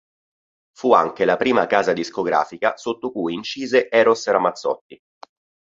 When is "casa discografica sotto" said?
1.67-3.11